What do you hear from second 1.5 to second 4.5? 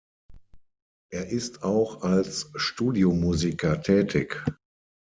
auch als Studiomusiker tätig.